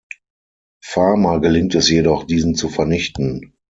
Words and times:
Farmer 0.83 1.39
gelingt 1.41 1.75
es 1.75 1.87
jedoch, 1.87 2.23
diesen 2.23 2.55
zu 2.55 2.69
vernichten. 2.69 3.53